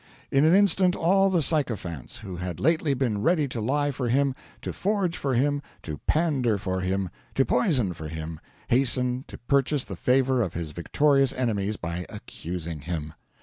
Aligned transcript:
In 0.31 0.45
an 0.45 0.55
instant 0.55 0.95
all 0.95 1.29
the 1.29 1.43
sycophants, 1.43 2.17
who 2.17 2.37
had 2.37 2.59
lately 2.59 2.95
been 2.95 3.21
ready 3.21 3.47
to 3.49 3.61
lie 3.61 3.91
for 3.91 4.09
him, 4.09 4.33
to 4.63 4.73
forge 4.73 5.15
for 5.15 5.35
him, 5.35 5.61
to 5.83 5.99
pander 6.07 6.57
for 6.57 6.79
him, 6.81 7.11
to 7.35 7.45
poison 7.45 7.93
for 7.93 8.07
him, 8.07 8.39
hasten 8.69 9.23
to 9.27 9.37
purchase 9.37 9.83
the 9.83 9.95
favor 9.95 10.41
of 10.41 10.55
his 10.55 10.71
victorious 10.71 11.33
enemies 11.33 11.77
by 11.77 12.07
accusing 12.09 12.79
him. 12.79 13.13